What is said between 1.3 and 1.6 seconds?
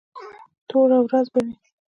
به وي.